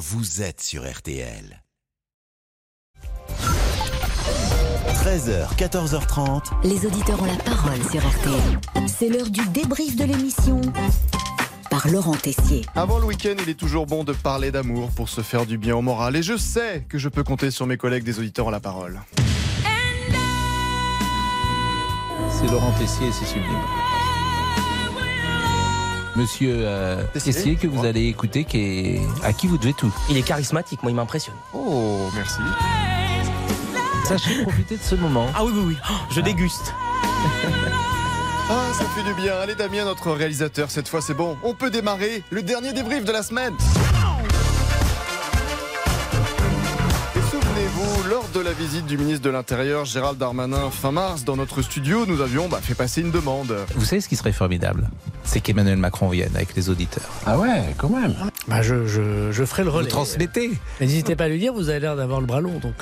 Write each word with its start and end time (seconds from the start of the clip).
vous 0.00 0.40
êtes 0.40 0.62
sur 0.62 0.90
RTL. 0.90 1.62
13h, 4.94 5.54
14h30. 5.58 6.42
Les 6.64 6.86
auditeurs 6.86 7.20
ont 7.22 7.26
la 7.26 7.36
parole 7.36 7.82
sur 7.90 8.00
RTL. 8.00 8.88
C'est 8.88 9.10
l'heure 9.10 9.28
du 9.28 9.46
débrief 9.48 9.96
de 9.96 10.04
l'émission 10.04 10.62
par 11.68 11.86
Laurent 11.88 12.14
Tessier. 12.14 12.64
Avant 12.74 12.98
le 12.98 13.04
week-end, 13.04 13.34
il 13.42 13.50
est 13.50 13.54
toujours 13.58 13.84
bon 13.84 14.02
de 14.04 14.14
parler 14.14 14.50
d'amour 14.50 14.88
pour 14.90 15.10
se 15.10 15.20
faire 15.20 15.44
du 15.44 15.58
bien 15.58 15.76
au 15.76 15.82
moral. 15.82 16.16
Et 16.16 16.22
je 16.22 16.38
sais 16.38 16.86
que 16.88 16.96
je 16.96 17.10
peux 17.10 17.22
compter 17.22 17.50
sur 17.50 17.66
mes 17.66 17.76
collègues 17.76 18.04
des 18.04 18.18
auditeurs 18.18 18.46
ont 18.46 18.50
la 18.50 18.60
parole. 18.60 19.02
C'est 22.30 22.50
Laurent 22.50 22.72
Tessier 22.78 23.08
et 23.08 23.12
c'est 23.12 23.26
sublime. 23.26 23.89
Monsieur 26.20 26.52
euh, 26.54 27.02
Tessier 27.14 27.56
que 27.56 27.66
vous 27.66 27.86
allez 27.86 28.06
écouter, 28.08 28.44
qui 28.44 28.58
est... 28.58 29.00
à 29.24 29.32
qui 29.32 29.46
vous 29.46 29.56
devez 29.56 29.72
tout. 29.72 29.90
Il 30.10 30.18
est 30.18 30.22
charismatique, 30.22 30.82
moi 30.82 30.92
il 30.92 30.94
m'impressionne. 30.94 31.34
Oh, 31.54 32.10
merci. 32.14 32.40
Sachez 34.04 34.42
profiter 34.42 34.76
de 34.76 34.82
ce 34.82 34.96
moment. 34.96 35.28
Ah 35.34 35.46
oui, 35.46 35.52
oui, 35.54 35.62
oui, 35.68 35.76
Oh, 35.88 35.94
je 36.10 36.20
déguste. 36.20 36.74
Ah, 38.50 38.66
ça 38.74 38.84
fait 38.94 39.02
du 39.02 39.14
bien. 39.14 39.32
Allez, 39.42 39.54
Damien, 39.54 39.86
notre 39.86 40.10
réalisateur, 40.10 40.70
cette 40.70 40.88
fois 40.88 41.00
c'est 41.00 41.14
bon. 41.14 41.38
On 41.42 41.54
peut 41.54 41.70
démarrer 41.70 42.22
le 42.28 42.42
dernier 42.42 42.74
débrief 42.74 43.06
de 43.06 43.12
la 43.12 43.22
semaine. 43.22 43.54
Lors 48.10 48.28
de 48.34 48.40
la 48.40 48.52
visite 48.52 48.86
du 48.86 48.98
ministre 48.98 49.22
de 49.22 49.30
l'Intérieur, 49.30 49.84
Gérald 49.84 50.18
Darmanin, 50.18 50.70
fin 50.70 50.90
mars, 50.90 51.24
dans 51.24 51.36
notre 51.36 51.62
studio, 51.62 52.06
nous 52.06 52.20
avions 52.20 52.48
bah, 52.48 52.58
fait 52.60 52.74
passer 52.74 53.02
une 53.02 53.12
demande. 53.12 53.54
Vous 53.76 53.84
savez 53.84 54.00
ce 54.00 54.08
qui 54.08 54.16
serait 54.16 54.32
formidable? 54.32 54.90
C'est 55.22 55.40
qu'Emmanuel 55.40 55.76
Macron 55.76 56.08
vienne 56.08 56.32
avec 56.34 56.56
les 56.56 56.70
auditeurs. 56.70 57.08
Ah 57.24 57.38
ouais, 57.38 57.72
quand 57.78 57.88
même. 57.88 58.14
Bah 58.48 58.62
je, 58.62 58.84
je, 58.86 59.30
je 59.30 59.44
ferai 59.44 59.62
le 59.62 59.70
Vous 59.70 59.76
relais. 59.76 59.88
transmettez 59.88 60.50
Mais 60.80 60.86
N'hésitez 60.86 61.14
pas 61.14 61.24
à 61.24 61.28
lui 61.28 61.38
dire, 61.38 61.52
vous 61.52 61.68
avez 61.68 61.78
l'air 61.78 61.94
d'avoir 61.94 62.20
le 62.20 62.26
bras 62.26 62.40
long. 62.40 62.58
Donc... 62.58 62.74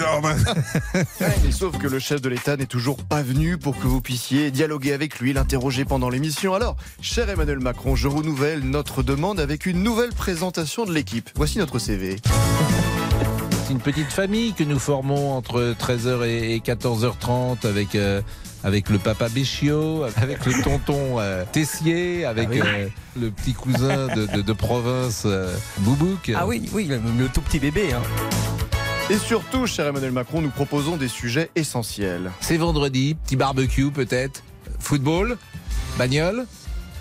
Et 1.46 1.52
sauf 1.52 1.76
que 1.76 1.88
le 1.88 1.98
chef 1.98 2.22
de 2.22 2.30
l'État 2.30 2.56
n'est 2.56 2.64
toujours 2.64 2.96
pas 3.04 3.22
venu 3.22 3.58
pour 3.58 3.78
que 3.78 3.86
vous 3.86 4.00
puissiez 4.00 4.50
dialoguer 4.50 4.94
avec 4.94 5.18
lui, 5.18 5.34
l'interroger 5.34 5.84
pendant 5.84 6.08
l'émission. 6.08 6.54
Alors, 6.54 6.76
cher 7.02 7.28
Emmanuel 7.28 7.58
Macron, 7.58 7.96
je 7.96 8.08
renouvelle 8.08 8.60
notre 8.60 9.02
demande 9.02 9.40
avec 9.40 9.66
une 9.66 9.82
nouvelle 9.82 10.14
présentation 10.14 10.86
de 10.86 10.92
l'équipe. 10.92 11.28
Voici 11.34 11.58
notre 11.58 11.78
CV. 11.78 12.16
C'est 13.68 13.74
une 13.74 13.80
petite 13.80 14.10
famille 14.10 14.54
que 14.54 14.64
nous 14.64 14.78
formons 14.78 15.32
entre 15.34 15.74
13h 15.78 16.24
et 16.26 16.58
14h30 16.60 17.66
avec, 17.66 17.94
euh, 17.96 18.22
avec 18.64 18.88
le 18.88 18.98
papa 18.98 19.28
Béchiot, 19.28 20.04
avec 20.16 20.46
le 20.46 20.62
tonton 20.62 21.18
euh, 21.20 21.44
Tessier, 21.52 22.24
avec 22.24 22.48
Ah 22.50 22.52
oui. 22.54 22.60
euh, 22.64 22.88
le 23.20 23.30
petit 23.30 23.52
cousin 23.52 24.06
de, 24.06 24.24
de- 24.24 24.40
de 24.40 24.52
province 24.54 25.24
euh, 25.26 25.54
Boubouk. 25.80 26.32
Ah 26.34 26.46
oui, 26.46 26.66
oui, 26.72 26.86
le, 26.86 26.98
le 27.18 27.28
tout 27.28 27.42
petit 27.42 27.58
bébé. 27.58 27.92
Hein. 27.92 28.00
Et 29.10 29.18
surtout, 29.18 29.66
cher 29.66 29.86
Emmanuel 29.86 30.12
Macron, 30.12 30.40
nous 30.40 30.48
proposons 30.50 30.96
des 30.96 31.08
sujets 31.08 31.50
essentiels. 31.54 32.30
C'est 32.40 32.56
vendredi, 32.56 33.16
petit 33.22 33.36
barbecue 33.36 33.90
peut-être, 33.90 34.44
football, 34.78 35.36
bagnole. 35.98 36.46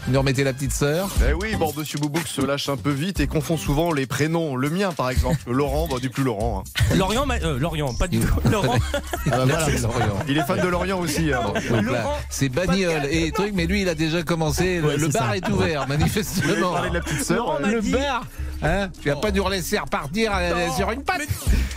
Nous 0.09 0.17
remettez 0.19 0.45
la 0.45 0.53
petite 0.53 0.71
sœur. 0.71 1.09
Eh 1.29 1.33
oui, 1.33 1.55
bon, 1.57 1.73
Monsieur 1.75 1.99
Boubouk 1.99 2.25
se 2.27 2.39
lâche 2.41 2.69
un 2.69 2.77
peu 2.77 2.91
vite 2.91 3.19
et 3.19 3.27
confond 3.27 3.57
souvent 3.57 3.91
les 3.91 4.05
prénoms. 4.05 4.55
Le 4.55 4.69
mien, 4.69 4.93
par 4.93 5.09
exemple, 5.09 5.39
Laurent, 5.47 5.87
bah, 5.91 5.97
du 5.99 6.09
plus 6.09 6.23
Laurent. 6.23 6.63
hein. 6.65 6.95
Lorient, 6.95 7.25
ma- 7.25 7.35
euh, 7.43 7.59
Lorient, 7.59 7.93
pas 7.93 8.07
du 8.07 8.19
tout. 8.21 8.27
Laurent, 8.49 8.77
Ah, 8.93 8.99
bah, 9.29 9.45
voilà. 9.45 9.67
Lorient. 9.81 10.19
Il 10.29 10.37
est 10.37 10.43
fan 10.43 10.61
de 10.61 10.67
Lorient 10.67 10.99
aussi. 10.99 11.33
hein. 11.33 11.41
Donc 11.53 11.69
là, 11.69 11.81
Laurent, 11.81 12.17
c'est 12.29 12.47
bagnole 12.47 13.05
et 13.11 13.31
truc, 13.33 13.51
mais 13.53 13.65
lui 13.65 13.81
il 13.81 13.89
a 13.89 13.95
déjà 13.95 14.23
commencé. 14.23 14.79
Le, 14.79 14.87
Ouais, 14.87 14.97
le 14.97 15.07
c'est 15.11 15.19
bar 15.19 15.29
ça. 15.31 15.37
est 15.37 15.49
ouvert, 15.49 15.87
manifestement. 15.89 16.81
de 16.87 16.93
la 16.93 17.01
petite 17.01 17.23
sœur 17.23 17.37
Laurent 17.37 17.59
m'a 17.59 17.67
Le 17.67 17.81
dit- 17.81 17.91
bar 17.91 18.23
Hein 18.63 18.89
tu 19.03 19.09
vas 19.09 19.17
pas 19.17 19.29
nous 19.31 19.47
laisser 19.49 19.77
repartir 19.77 20.31
euh, 20.33 20.69
sur 20.75 20.89
une 20.91 21.03
patte 21.03 21.21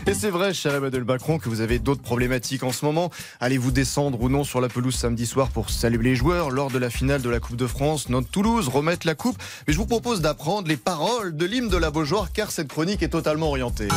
Et 0.06 0.14
c'est 0.14 0.30
vrai, 0.30 0.54
cher 0.54 0.74
Emmanuel 0.74 1.04
Macron, 1.04 1.38
que 1.38 1.48
vous 1.48 1.60
avez 1.60 1.78
d'autres 1.78 2.02
problématiques 2.02 2.62
en 2.62 2.72
ce 2.72 2.84
moment. 2.84 3.10
Allez-vous 3.38 3.70
descendre 3.70 4.20
ou 4.22 4.28
non 4.28 4.44
sur 4.44 4.60
la 4.60 4.68
pelouse 4.68 4.94
samedi 4.94 5.26
soir 5.26 5.48
pour 5.50 5.70
saluer 5.70 6.02
les 6.02 6.16
joueurs 6.16 6.50
lors 6.50 6.70
de 6.70 6.78
la 6.78 6.90
finale 6.90 7.22
de 7.22 7.28
la 7.28 7.38
Coupe 7.38 7.56
de 7.56 7.66
France, 7.66 8.08
notre 8.08 8.28
Toulouse, 8.28 8.68
remettre 8.68 9.06
la 9.06 9.14
coupe 9.14 9.36
Mais 9.66 9.72
je 9.72 9.78
vous 9.78 9.86
propose 9.86 10.20
d'apprendre 10.20 10.68
les 10.68 10.76
paroles 10.76 11.36
de 11.36 11.44
l'hymne 11.44 11.68
de 11.68 11.76
la 11.76 11.90
Beaujoire, 11.90 12.32
car 12.32 12.50
cette 12.50 12.68
chronique 12.68 13.02
est 13.02 13.08
totalement 13.10 13.48
orientée. 13.48 13.88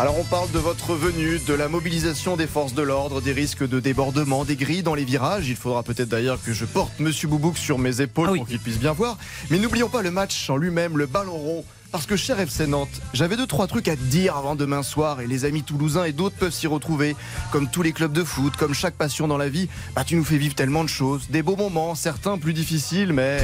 Alors 0.00 0.16
on 0.18 0.24
parle 0.24 0.50
de 0.52 0.58
votre 0.58 0.94
venue, 0.94 1.40
de 1.44 1.54
la 1.54 1.68
mobilisation 1.68 2.36
des 2.36 2.46
forces 2.46 2.72
de 2.74 2.82
l'ordre, 2.82 3.20
des 3.20 3.32
risques 3.32 3.66
de 3.68 3.80
débordement, 3.80 4.44
des 4.44 4.54
grilles 4.54 4.84
dans 4.84 4.94
les 4.94 5.04
virages. 5.04 5.48
Il 5.48 5.56
faudra 5.56 5.82
peut-être 5.82 6.08
d'ailleurs 6.08 6.38
que 6.42 6.52
je 6.52 6.64
porte 6.66 7.00
Monsieur 7.00 7.26
Boubouk 7.28 7.56
sur 7.58 7.78
mes 7.78 8.00
épaules 8.00 8.26
Ah 8.28 8.32
oui. 8.32 8.38
pour 8.38 8.48
qu'il 8.48 8.60
puisse 8.60 8.78
bien 8.78 8.92
voir. 8.92 9.16
Mais 9.50 9.58
n'oublions 9.58 9.88
pas 9.88 10.02
le 10.02 10.12
match 10.12 10.50
en 10.50 10.56
lui-même, 10.56 10.96
le 10.98 11.06
ballon 11.06 11.32
rond. 11.36 11.64
Parce 11.90 12.04
que 12.04 12.16
cher 12.16 12.38
FC 12.38 12.66
Nantes, 12.66 13.00
j'avais 13.14 13.36
deux 13.36 13.46
trois 13.46 13.66
trucs 13.66 13.88
à 13.88 13.96
te 13.96 14.02
dire 14.02 14.36
avant 14.36 14.54
demain 14.54 14.82
soir 14.82 15.20
et 15.22 15.26
les 15.26 15.46
amis 15.46 15.62
toulousains 15.62 16.04
et 16.04 16.12
d'autres 16.12 16.36
peuvent 16.36 16.52
s'y 16.52 16.66
retrouver. 16.66 17.16
Comme 17.50 17.68
tous 17.68 17.82
les 17.82 17.92
clubs 17.92 18.12
de 18.12 18.24
foot, 18.24 18.56
comme 18.56 18.74
chaque 18.74 18.94
passion 18.94 19.26
dans 19.26 19.38
la 19.38 19.48
vie, 19.48 19.68
bah 19.94 20.04
tu 20.04 20.14
nous 20.16 20.24
fais 20.24 20.36
vivre 20.36 20.54
tellement 20.54 20.84
de 20.84 20.88
choses, 20.88 21.28
des 21.30 21.42
beaux 21.42 21.56
moments, 21.56 21.94
certains 21.94 22.36
plus 22.36 22.52
difficiles, 22.52 23.12
mais 23.14 23.38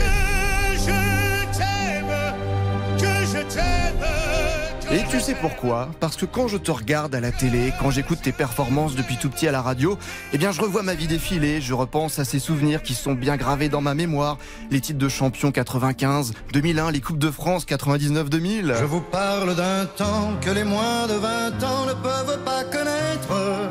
Et 4.94 5.02
tu 5.10 5.18
sais 5.18 5.34
pourquoi? 5.34 5.88
Parce 5.98 6.16
que 6.16 6.24
quand 6.24 6.46
je 6.46 6.56
te 6.56 6.70
regarde 6.70 7.16
à 7.16 7.20
la 7.20 7.32
télé, 7.32 7.72
quand 7.80 7.90
j'écoute 7.90 8.20
tes 8.22 8.30
performances 8.30 8.94
depuis 8.94 9.16
tout 9.16 9.28
petit 9.28 9.48
à 9.48 9.50
la 9.50 9.60
radio, 9.60 9.98
eh 10.32 10.38
bien 10.38 10.52
je 10.52 10.60
revois 10.60 10.84
ma 10.84 10.94
vie 10.94 11.08
défiler, 11.08 11.60
je 11.60 11.74
repense 11.74 12.20
à 12.20 12.24
ces 12.24 12.38
souvenirs 12.38 12.80
qui 12.80 12.94
sont 12.94 13.14
bien 13.14 13.36
gravés 13.36 13.68
dans 13.68 13.80
ma 13.80 13.94
mémoire. 13.94 14.38
Les 14.70 14.80
titres 14.80 15.00
de 15.00 15.08
champion 15.08 15.50
95, 15.50 16.34
2001, 16.52 16.92
les 16.92 17.00
Coupes 17.00 17.18
de 17.18 17.32
France 17.32 17.66
99-2000. 17.66 18.76
Je 18.78 18.84
vous 18.84 19.00
parle 19.00 19.56
d'un 19.56 19.84
temps 19.86 20.34
que 20.40 20.50
les 20.50 20.62
moins 20.62 21.08
de 21.08 21.14
20 21.14 21.64
ans 21.64 21.86
ne 21.86 21.94
peuvent 21.94 22.44
pas 22.44 22.62
connaître. 22.62 22.94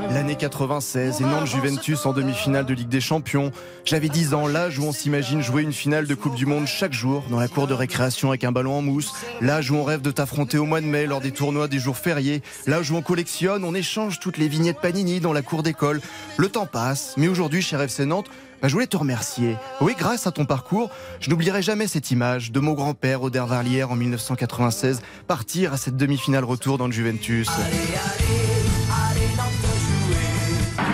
L'année 0.10 0.36
96 0.36 1.22
et 1.22 1.46
Juventus 1.46 2.06
en 2.06 2.12
demi-finale 2.12 2.66
de 2.66 2.74
Ligue 2.74 2.90
des 2.90 3.02
Champions. 3.02 3.52
J'avais 3.86 4.10
10 4.10 4.34
ans, 4.34 4.48
l'âge 4.48 4.78
où 4.78 4.84
on 4.84 4.92
s'imagine 4.92 5.42
jouer 5.42 5.64
une 5.64 5.74
finale 5.74 6.06
de 6.06 6.16
Coupe 6.16 6.36
du 6.36 6.46
Monde 6.46 6.68
chaque 6.68 6.94
jour 6.94 7.24
dans 7.30 7.40
la 7.40 7.48
cour 7.48 7.66
de 7.66 7.74
récréation 7.74 8.30
avec 8.30 8.44
un 8.44 8.52
ballon 8.52 8.78
en 8.78 8.82
mousse. 8.82 9.14
L'âge 9.42 9.72
où 9.72 9.76
on 9.76 9.84
rêve 9.84 10.02
de 10.02 10.12
t'affronter 10.12 10.58
au 10.58 10.66
mois 10.66 10.82
de 10.82 10.86
mai 10.86 11.08
lors 11.14 11.22
des 11.22 11.32
tournois 11.32 11.68
des 11.68 11.78
jours 11.78 11.96
fériés. 11.96 12.42
L'âge 12.66 12.90
où 12.90 12.96
on 12.96 13.04
collectionne, 13.04 13.64
on 13.64 13.76
échange 13.76 14.20
toutes 14.20 14.40
les 14.40 14.48
vignettes 14.48 14.80
Panini 14.82 15.20
dans 15.20 15.32
la 15.32 15.44
cour 15.44 15.62
d'école. 15.62 16.02
Le 16.38 16.50
temps 16.50 16.66
passe, 16.66 17.14
mais 17.18 17.28
aujourd'hui, 17.28 17.62
cher 17.62 17.80
FC 17.80 18.08
Nantes, 18.08 18.32
bah, 18.64 18.68
je 18.68 18.74
voulais 18.74 18.88
te 18.88 18.98
remercier. 18.98 19.56
Oui, 19.80 19.94
grâce 19.96 20.26
à 20.26 20.32
ton 20.32 20.46
parcours, 20.46 20.90
je 21.20 21.30
n'oublierai 21.30 21.62
jamais 21.62 21.86
cette 21.86 22.10
image 22.10 22.52
de 22.52 22.60
mon 22.60 22.74
grand-père 22.74 23.22
au 23.22 23.30
Dervarlière 23.30 23.92
en 23.92 23.96
1996 23.96 25.04
partir 25.28 25.72
à 25.74 25.78
cette 25.78 25.98
demi-finale 25.98 26.46
retour 26.46 26.80
dans 26.80 26.88
le 26.88 26.94
Juventus. 26.94 27.48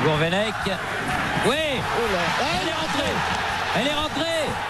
Gourvenec. 0.04 0.54
Oui 1.48 1.56
Elle 1.56 2.68
est 2.68 2.74
rentrée 2.74 3.59
Elle 3.76 3.88
est 3.88 3.94
rentrée 3.94 4.22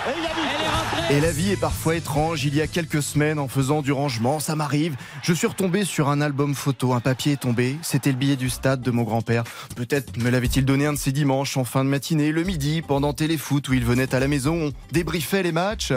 Elle 0.08 0.24
est 0.24 0.68
rentrée 0.68 1.16
Et 1.16 1.22
la 1.22 1.32
vie 1.32 1.52
est 1.52 1.60
parfois 1.60 1.96
étrange. 1.96 2.44
Il 2.44 2.56
y 2.56 2.62
a 2.62 2.68
quelques 2.68 3.02
semaines, 3.02 3.40
en 3.40 3.48
faisant 3.48 3.82
du 3.82 3.92
rangement, 3.92 4.40
ça 4.40 4.56
m'arrive. 4.56 4.96
Je 5.24 5.34
suis 5.34 5.48
retombé 5.48 5.86
sur 5.86 6.10
un 6.10 6.22
album 6.22 6.54
photo. 6.54 6.94
Un 6.94 7.00
papier 7.00 7.34
est 7.34 7.42
tombé. 7.42 7.78
C'était 7.82 8.12
le 8.12 8.18
billet 8.18 8.36
du 8.36 8.50
stade 8.50 8.82
de 8.82 8.92
mon 8.92 9.04
grand-père. 9.04 9.44
Peut-être 9.76 10.18
me 10.18 10.30
l'avait-il 10.30 10.66
donné 10.66 10.86
un 10.86 10.94
de 10.94 10.98
ces 10.98 11.12
dimanches 11.12 11.58
en 11.58 11.64
fin 11.64 11.86
de 11.86 11.90
matinée, 11.90 12.32
le 12.32 12.44
midi, 12.44 12.82
pendant 12.82 13.14
téléfoot 13.14 13.68
où 13.70 13.74
il 13.74 13.86
venait 13.86 14.14
à 14.14 14.20
la 14.20 14.28
maison. 14.28 14.68
On 14.68 14.72
débriefait 14.92 15.44
les 15.44 15.52
matchs. 15.52 15.94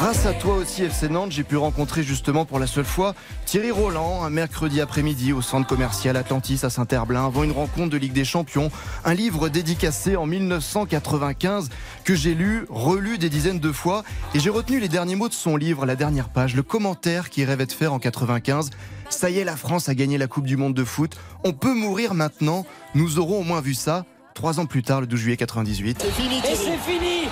Grâce 0.00 0.26
à 0.26 0.32
toi 0.32 0.54
aussi, 0.54 0.84
FC 0.84 1.08
Nantes, 1.08 1.32
j'ai 1.32 1.42
pu 1.42 1.56
rencontrer 1.56 2.04
justement 2.04 2.44
pour 2.44 2.60
la 2.60 2.68
seule 2.68 2.84
fois 2.84 3.16
Thierry 3.46 3.72
Roland 3.72 4.22
un 4.22 4.30
mercredi 4.30 4.80
après-midi 4.80 5.32
au 5.32 5.42
centre 5.42 5.66
commercial 5.66 6.16
Atlantis 6.16 6.60
à 6.62 6.70
Saint-Herblain 6.70 7.26
avant 7.26 7.42
une 7.42 7.50
rencontre 7.50 7.90
de 7.90 7.96
Ligue 7.96 8.12
des 8.12 8.24
Champions. 8.24 8.70
Un 9.04 9.14
livre 9.14 9.48
dédicacé 9.48 10.14
en 10.14 10.24
1995 10.24 11.68
que 12.04 12.14
j'ai 12.14 12.36
lu, 12.36 12.64
relu 12.70 13.18
des 13.18 13.28
dizaines 13.28 13.58
de 13.58 13.72
fois 13.72 14.04
et 14.36 14.38
j'ai 14.38 14.50
retenu 14.50 14.78
les 14.78 14.86
derniers 14.86 15.16
mots 15.16 15.28
de 15.28 15.34
son 15.34 15.56
livre, 15.56 15.84
la 15.84 15.96
dernière 15.96 16.28
page, 16.28 16.54
le 16.54 16.62
commentaire 16.62 17.28
qu'il 17.28 17.44
rêvait 17.46 17.66
de 17.66 17.72
faire 17.72 17.92
en 17.92 17.98
95. 17.98 18.70
Ça 19.10 19.30
y 19.30 19.38
est, 19.40 19.44
la 19.44 19.56
France 19.56 19.88
a 19.88 19.96
gagné 19.96 20.16
la 20.16 20.28
Coupe 20.28 20.46
du 20.46 20.56
Monde 20.56 20.74
de 20.74 20.84
foot. 20.84 21.18
On 21.42 21.52
peut 21.52 21.74
mourir 21.74 22.14
maintenant. 22.14 22.64
Nous 22.94 23.18
aurons 23.18 23.40
au 23.40 23.44
moins 23.44 23.60
vu 23.60 23.74
ça. 23.74 24.04
Trois 24.34 24.60
ans 24.60 24.66
plus 24.66 24.84
tard, 24.84 25.00
le 25.00 25.08
12 25.08 25.18
juillet 25.18 25.36
98. 25.36 26.04
Et 26.04 26.54
c'est 26.54 26.78
fini 26.78 27.28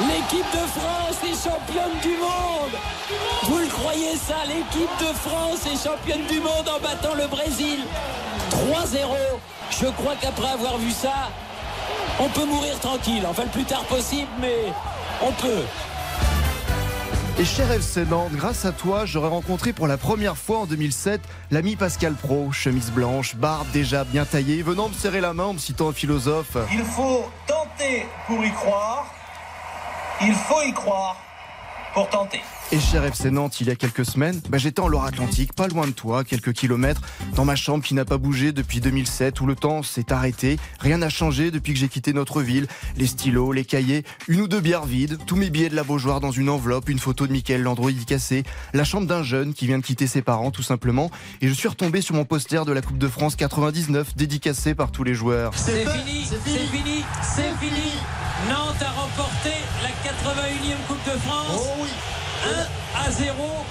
L'équipe 0.00 0.46
de 0.52 0.66
France 0.66 1.18
est 1.22 1.48
championne 1.48 2.00
du 2.02 2.16
monde 2.18 2.74
Vous 3.44 3.58
le 3.58 3.68
croyez 3.68 4.16
ça 4.16 4.38
L'équipe 4.48 4.90
de 4.98 5.14
France 5.14 5.66
est 5.66 5.88
championne 5.88 6.26
du 6.26 6.40
monde 6.40 6.68
en 6.68 6.80
battant 6.80 7.14
le 7.14 7.28
Brésil 7.28 7.78
3-0 8.50 9.06
Je 9.70 9.86
crois 9.86 10.14
qu'après 10.20 10.48
avoir 10.48 10.78
vu 10.78 10.90
ça, 10.90 11.30
on 12.18 12.28
peut 12.28 12.44
mourir 12.44 12.76
tranquille. 12.80 13.24
Enfin, 13.28 13.44
le 13.44 13.50
plus 13.50 13.64
tard 13.64 13.84
possible, 13.84 14.30
mais 14.40 14.72
on 15.22 15.30
peut. 15.30 15.62
Et 17.38 17.44
cher 17.44 17.70
FC 17.70 18.04
Nantes, 18.04 18.32
grâce 18.32 18.64
à 18.64 18.72
toi, 18.72 19.06
j'aurais 19.06 19.28
rencontré 19.28 19.72
pour 19.72 19.86
la 19.86 19.96
première 19.96 20.36
fois 20.36 20.58
en 20.58 20.66
2007 20.66 21.20
l'ami 21.52 21.76
Pascal 21.76 22.14
Pro, 22.14 22.50
chemise 22.50 22.90
blanche, 22.90 23.36
barbe 23.36 23.70
déjà 23.72 24.02
bien 24.02 24.24
taillée, 24.24 24.62
venant 24.62 24.88
me 24.88 24.94
serrer 24.94 25.20
la 25.20 25.34
main 25.34 25.44
en 25.44 25.52
me 25.52 25.58
citant 25.58 25.90
un 25.90 25.92
philosophe. 25.92 26.56
Il 26.72 26.84
faut 26.84 27.24
tenter 27.46 28.06
pour 28.26 28.44
y 28.44 28.50
croire 28.52 29.06
Il 30.20 30.32
faut 30.32 30.62
y 30.62 30.72
croire 30.72 31.16
pour 31.92 32.08
tenter. 32.08 32.40
Et 32.72 32.80
cher 32.80 33.04
FC 33.04 33.30
Nantes, 33.30 33.60
il 33.60 33.68
y 33.68 33.70
a 33.70 33.76
quelques 33.76 34.04
semaines, 34.04 34.40
bah, 34.48 34.58
j'étais 34.58 34.80
en 34.80 34.88
Loire-Atlantique, 34.88 35.52
pas 35.54 35.68
loin 35.68 35.86
de 35.86 35.92
toi, 35.92 36.24
quelques 36.24 36.52
kilomètres, 36.52 37.02
dans 37.34 37.44
ma 37.44 37.56
chambre 37.56 37.84
qui 37.84 37.94
n'a 37.94 38.04
pas 38.04 38.16
bougé 38.16 38.52
depuis 38.52 38.80
2007, 38.80 39.40
où 39.40 39.46
le 39.46 39.54
temps 39.54 39.82
s'est 39.82 40.12
arrêté. 40.12 40.58
Rien 40.80 40.98
n'a 40.98 41.08
changé 41.08 41.50
depuis 41.50 41.72
que 41.72 41.78
j'ai 41.78 41.88
quitté 41.88 42.12
notre 42.12 42.42
ville. 42.42 42.66
Les 42.96 43.06
stylos, 43.06 43.52
les 43.52 43.64
cahiers, 43.64 44.04
une 44.26 44.40
ou 44.40 44.48
deux 44.48 44.60
bières 44.60 44.86
vides, 44.86 45.18
tous 45.26 45.36
mes 45.36 45.50
billets 45.50 45.68
de 45.68 45.76
la 45.76 45.84
Beaujoire 45.84 46.20
dans 46.20 46.32
une 46.32 46.48
enveloppe, 46.48 46.88
une 46.88 46.98
photo 46.98 47.26
de 47.26 47.32
Michael 47.32 47.62
Landreau 47.62 47.90
dédicacée, 47.90 48.42
la 48.72 48.84
chambre 48.84 49.06
d'un 49.06 49.22
jeune 49.22 49.54
qui 49.54 49.66
vient 49.66 49.78
de 49.78 49.84
quitter 49.84 50.06
ses 50.06 50.22
parents, 50.22 50.50
tout 50.50 50.62
simplement. 50.62 51.10
Et 51.42 51.48
je 51.48 51.52
suis 51.52 51.68
retombé 51.68 52.00
sur 52.00 52.14
mon 52.14 52.24
poster 52.24 52.64
de 52.64 52.72
la 52.72 52.82
Coupe 52.82 52.98
de 52.98 53.08
France 53.08 53.36
99, 53.36 54.16
dédicacé 54.16 54.74
par 54.74 54.90
tous 54.90 55.04
les 55.04 55.14
joueurs. 55.14 55.52
C'est 55.54 55.86
fini, 55.86 56.24
c'est 56.24 56.40
fini, 56.40 57.04
c'est 57.22 57.54
fini. 57.60 57.92
Nantes 58.48 58.82
a 58.82 58.90
remporté 59.00 59.54
la 59.82 59.90
81e 59.90 60.76
Coupe 60.86 61.04
de 61.06 61.18
France. 61.20 61.68
1 62.44 63.06
à 63.06 63.10
0. 63.10 63.64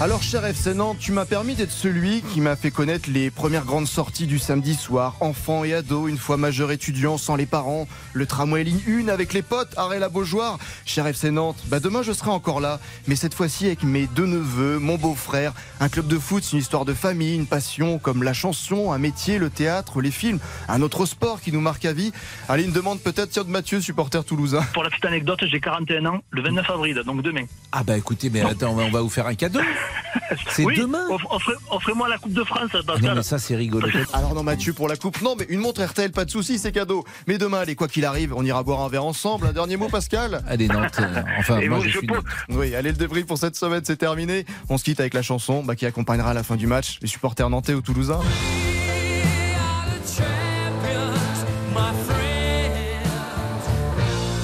Alors, 0.00 0.22
cher 0.24 0.44
FC 0.44 0.74
Nantes, 0.74 0.98
tu 0.98 1.12
m'as 1.12 1.24
permis 1.24 1.54
d'être 1.54 1.70
celui 1.70 2.20
qui 2.20 2.40
m'a 2.40 2.56
fait 2.56 2.72
connaître 2.72 3.08
les 3.08 3.30
premières 3.30 3.64
grandes 3.64 3.86
sorties 3.86 4.26
du 4.26 4.38
samedi 4.40 4.74
soir. 4.74 5.14
Enfant 5.20 5.62
et 5.64 5.72
ado, 5.72 6.08
une 6.08 6.18
fois 6.18 6.36
majeur 6.36 6.72
étudiant, 6.72 7.16
sans 7.16 7.36
les 7.36 7.46
parents, 7.46 7.86
le 8.12 8.26
tramway 8.26 8.64
ligne 8.64 8.80
1 9.06 9.08
avec 9.08 9.32
les 9.32 9.40
potes, 9.40 9.72
arrêt 9.78 10.00
la 10.00 10.08
Beaujoire. 10.08 10.58
Cher 10.84 11.06
FC 11.06 11.30
Nantes, 11.30 11.56
bah 11.68 11.78
demain 11.80 12.02
je 12.02 12.12
serai 12.12 12.30
encore 12.30 12.60
là, 12.60 12.80
mais 13.06 13.14
cette 13.14 13.34
fois-ci 13.34 13.66
avec 13.66 13.82
mes 13.84 14.06
deux 14.08 14.26
neveux, 14.26 14.78
mon 14.80 14.96
beau-frère. 14.96 15.52
Un 15.80 15.88
club 15.88 16.08
de 16.08 16.18
foot, 16.18 16.42
c'est 16.42 16.52
une 16.52 16.58
histoire 16.58 16.84
de 16.84 16.92
famille, 16.92 17.36
une 17.36 17.46
passion 17.46 17.98
comme 17.98 18.24
la 18.24 18.34
chanson, 18.34 18.92
un 18.92 18.98
métier, 18.98 19.38
le 19.38 19.48
théâtre, 19.48 20.02
les 20.02 20.10
films, 20.10 20.40
un 20.68 20.82
autre 20.82 21.06
sport 21.06 21.40
qui 21.40 21.50
nous 21.52 21.60
marque 21.60 21.84
à 21.84 21.92
vie. 21.92 22.12
Allez, 22.48 22.64
une 22.64 22.72
demande 22.72 23.00
peut-être, 23.00 23.30
tiens, 23.30 23.44
de 23.44 23.48
Mathieu, 23.50 23.80
supporter 23.80 24.22
toulousain. 24.24 24.62
Pour 24.74 24.82
la 24.82 24.90
petite 24.90 25.04
anecdote, 25.04 25.38
j'ai 25.50 25.60
41 25.60 26.04
ans, 26.06 26.18
le 26.30 26.42
29 26.42 26.68
avril, 26.68 27.00
donc 27.06 27.22
demain. 27.22 27.44
Ah 27.72 27.84
bah 27.84 27.96
écoutez, 27.96 28.28
mais 28.28 28.40
attends, 28.42 28.72
on 28.72 28.74
va- 28.74 28.82
on 28.84 28.90
va 28.90 29.00
vous 29.00 29.08
faire 29.08 29.28
un 29.28 29.34
cadeau. 29.34 29.60
C'est 30.50 30.64
oui, 30.64 30.76
demain. 30.78 31.04
off- 31.10 31.22
offrez- 31.30 31.54
Offrez-moi 31.70 32.08
la 32.08 32.18
Coupe 32.18 32.32
de 32.32 32.42
France, 32.44 32.70
Ah 32.72 32.78
Pascal. 32.86 33.08
non 33.10 33.14
mais 33.16 33.22
ça 33.22 33.38
c'est 33.38 33.54
rigolo. 33.56 33.88
Alors 34.12 34.34
non 34.34 34.42
Mathieu 34.42 34.72
pour 34.72 34.88
la 34.88 34.96
coupe, 34.96 35.20
non 35.22 35.34
mais 35.38 35.46
une 35.48 35.60
montre 35.60 35.82
RTL, 35.84 36.10
pas 36.12 36.24
de 36.24 36.30
souci, 36.30 36.58
c'est 36.58 36.72
cadeau. 36.72 37.04
Mais 37.26 37.38
demain, 37.38 37.58
allez, 37.60 37.74
quoi 37.74 37.88
qu'il 37.88 38.04
arrive, 38.04 38.32
on 38.36 38.44
ira 38.44 38.62
boire 38.62 38.80
un 38.80 38.88
verre 38.88 39.04
ensemble. 39.04 39.46
Un 39.46 39.52
dernier 39.52 39.76
mot 39.76 39.88
Pascal? 39.88 40.42
Allez 40.48 40.68
Nantes, 40.68 40.96
euh, 41.00 41.22
enfin 41.38 41.58
Et 41.60 41.68
moi 41.68 41.78
bon, 41.78 41.84
je 41.84 41.90
je 41.90 41.98
suis. 41.98 42.08
Oui, 42.50 42.74
allez, 42.74 42.90
le 42.90 42.96
débrief 42.96 43.26
pour 43.26 43.38
cette 43.38 43.56
semaine, 43.56 43.82
c'est 43.84 43.96
terminé. 43.96 44.44
On 44.68 44.78
se 44.78 44.84
quitte 44.84 45.00
avec 45.00 45.14
la 45.14 45.22
chanson 45.22 45.62
bah, 45.62 45.76
qui 45.76 45.86
accompagnera 45.86 46.30
à 46.30 46.34
la 46.34 46.42
fin 46.42 46.56
du 46.56 46.66
match 46.66 46.98
les 47.02 47.08
supporters 47.08 47.50
nantais 47.50 47.74
ou 47.74 47.80
toulousains. 47.82 48.20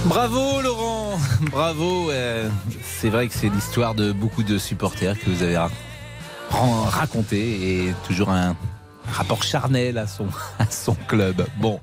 Bravo 0.04 0.60
Laurent, 0.62 0.89
bravo. 1.50 2.10
euh, 2.10 2.48
c'est 2.82 3.08
vrai 3.08 3.28
que 3.28 3.34
c'est 3.34 3.48
l'histoire 3.48 3.94
de 3.94 4.12
beaucoup 4.12 4.42
de 4.42 4.58
supporters 4.58 5.18
que 5.18 5.30
vous 5.30 5.42
avez 5.42 5.56
raconté 6.50 7.86
et 7.86 7.94
toujours 8.06 8.30
un 8.30 8.56
rapport 9.12 9.42
charnel 9.42 9.98
à 9.98 10.06
son, 10.06 10.26
à 10.58 10.66
son 10.70 10.94
club. 10.94 11.46
Bon, 11.58 11.80